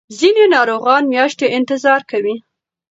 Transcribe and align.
ځینې 0.19 0.43
ناروغان 0.55 1.03
میاشتې 1.13 1.45
انتظار 1.57 2.01
کوي. 2.11 2.35